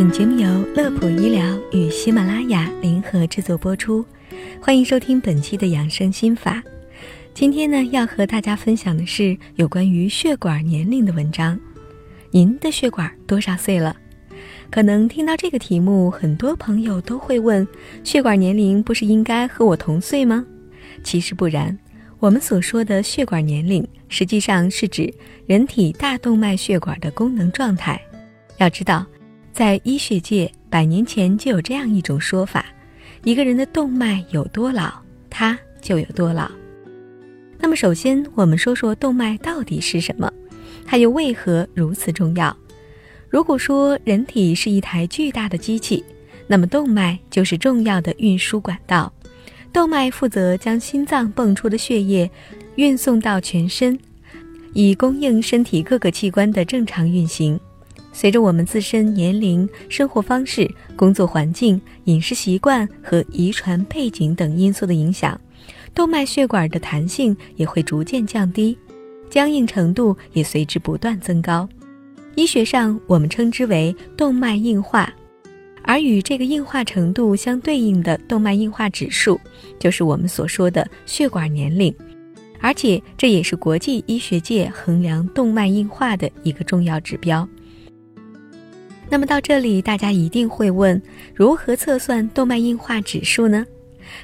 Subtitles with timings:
[0.00, 4.02] 本节目由乐普医疗与喜马拉雅联合制作播出，
[4.58, 6.62] 欢迎收听本期的养生心法。
[7.34, 11.60] 今天呢，要和大家分享的是有关于血管年龄的文章。
[12.30, 13.94] 您的血管多少岁了？
[14.70, 17.68] 可能听到这个题目，很多朋友都会问：
[18.02, 20.42] 血管年龄不是应该和我同岁吗？
[21.04, 21.78] 其实不然，
[22.20, 25.12] 我们所说的血管年龄，实际上是指
[25.44, 28.00] 人体大动脉血管的功能状态。
[28.56, 29.04] 要知道。
[29.60, 32.64] 在医学界，百年前就有这样一种说法：
[33.24, 34.90] 一个人的动脉有多老，
[35.28, 36.50] 他就有多老。
[37.58, 40.32] 那么，首先我们说说动脉到底是什么，
[40.86, 42.56] 它又为何如此重要？
[43.28, 46.02] 如果说人体是一台巨大的机器，
[46.46, 49.12] 那么动脉就是重要的运输管道。
[49.74, 52.30] 动脉负责将心脏泵出的血液
[52.76, 53.98] 运送到全身，
[54.72, 57.60] 以供应身体各个器官的正常运行。
[58.12, 65.40] 随着我们自身年龄、生活方式、工作环境、饮食习惯和遗传背景等因素的影响，
[65.94, 68.76] 动脉血管的弹性也会逐渐降低，
[69.30, 71.68] 僵硬程度也随之不断增高。
[72.34, 75.12] 医学上，我们称之为动脉硬化，
[75.82, 79.40] 而与这个硬化程度相对应的动脉硬化指数，
[79.78, 81.94] 就是我们所说的血管年龄，
[82.60, 87.48] 而且这也是国际医学界衡量动脉硬化的一个重要指标。
[89.10, 91.02] 那么到这里，大家一定会问：
[91.34, 93.66] 如何测算动脉硬化指数呢？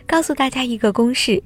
[0.07, 1.43] 告诉大家一个公式：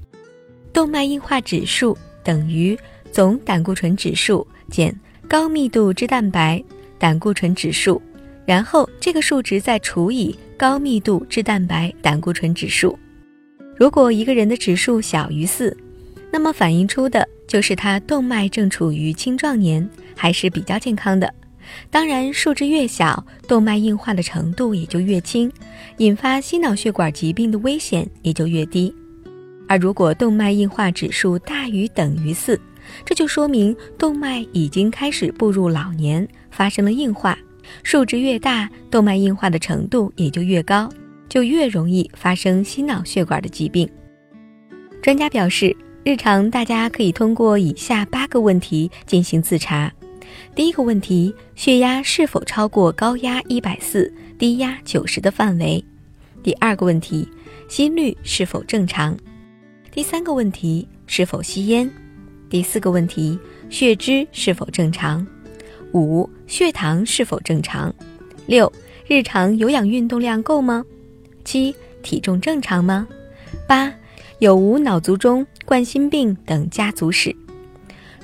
[0.71, 2.77] 动脉硬化指数等于
[3.11, 4.95] 总胆固醇指数减
[5.27, 6.63] 高密度脂蛋白
[6.99, 7.99] 胆固醇指数，
[8.45, 12.97] 然后这个数值再除以高密度脂蛋白胆固醇指数。
[13.75, 15.75] 如果一个人的指数小于四，
[16.31, 21.33] 那么反映出的就是他动脉正处于青壮年，还是比较健康的。
[21.89, 25.51] 当然，数值越小，动脉硬化的程度也就越轻，
[25.97, 28.93] 引发心脑血管疾病的危险也就越低。
[29.67, 32.59] 而如果动脉硬化指数大于等于四，
[33.05, 37.37] 这就说明动脉已经开始步入老年，发生了硬化。
[37.83, 40.89] 数值越大，动脉硬化的程度也就越高，
[41.29, 43.89] 就越容易发生心脑血管的疾病。
[45.01, 49.89] 专家表示，日常大家可以通过以下八个问题进行自查。
[50.55, 55.83] 第一个问题，血压是否超过高压一百四、低压九十的范围？
[56.43, 57.27] 第二个问题，
[57.67, 59.17] 心率是否正常？
[59.91, 61.89] 第三个问题，是否吸烟？
[62.49, 65.25] 第四个问题，血脂是否正常？
[65.93, 67.93] 五、血糖是否正常？
[68.45, 68.71] 六、
[69.07, 70.83] 日常有氧运动量够吗？
[71.45, 73.07] 七、体重正常吗？
[73.67, 73.93] 八、
[74.39, 77.35] 有无脑卒中、冠心病等家族史？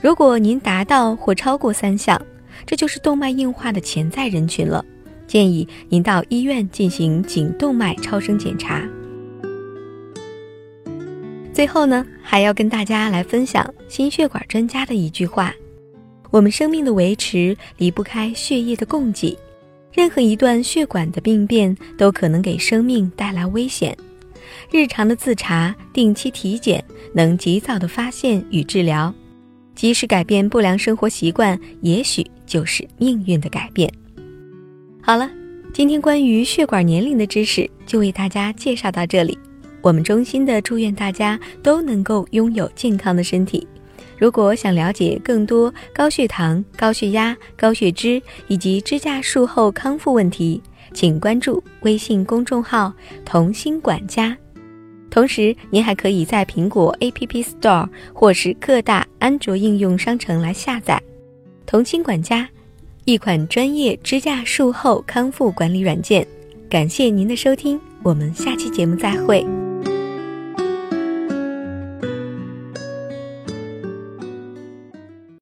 [0.01, 2.21] 如果您达到或超过三项，
[2.65, 4.83] 这就是动脉硬化的潜在人群了。
[5.25, 8.87] 建议您到医院进行颈动脉超声检查。
[11.51, 15.53] 最后呢，还要跟大家来分享心血管专家的一句话：
[16.29, 19.35] 我们生命的维持离不开血液的供给，
[19.91, 23.97] 任何一段血管的病变都可能给生命带来危险。
[24.71, 29.13] 日常的自查、定期体检，能及早的发现与治疗。
[29.77, 33.87] 及时改变不良生活习惯，也许就是命运的改变。
[34.99, 35.29] 好了，
[35.71, 39.37] 今天关于血管年龄的知识就为大家介绍到这里。
[39.83, 43.65] 我们衷心的祝愿大家都能够拥有健康的身体。
[44.17, 50.59] 如果想了解更多高血糖、高血压、高血脂以及支架术后康复问题，
[50.91, 52.91] 请关注微信公众号
[53.23, 54.35] “童心管家”。
[55.11, 61.01] 同时，您还可以在苹果 App Store 或是各大安卓应用商城来下载
[61.65, 62.47] “童心管家”，
[63.05, 66.25] 一款专业支架术后康复管理软件。
[66.69, 69.45] 感谢您的收听，我们下期节目再会。